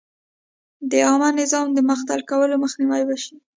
د 0.91 0.93
عامه 1.07 1.29
نظم 1.39 1.65
د 1.73 1.79
مختل 1.89 2.19
کولو 2.29 2.55
مخنیوی 2.63 3.01
وشي. 3.05 3.35